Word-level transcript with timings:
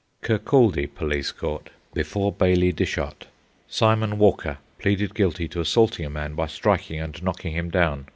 Kirkcaldy 0.23 0.87
Police 0.87 1.31
Court. 1.31 1.69
Before 1.93 2.31
Bailie 2.31 2.71
Dishart. 2.71 3.27
Simon 3.67 4.17
Walker 4.17 4.57
pleaded 4.79 5.13
guilty 5.13 5.47
to 5.49 5.61
assaulting 5.61 6.07
a 6.07 6.09
man 6.09 6.33
by 6.33 6.47
striking 6.47 6.99
and 6.99 7.21
knocking 7.21 7.53
him 7.53 7.69
down. 7.69 8.07